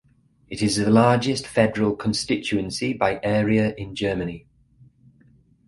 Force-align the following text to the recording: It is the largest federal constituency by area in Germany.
It 0.49 0.63
is 0.63 0.77
the 0.77 0.89
largest 0.89 1.45
federal 1.45 1.95
constituency 1.95 2.91
by 2.91 3.19
area 3.21 3.75
in 3.75 3.93
Germany. 3.93 4.47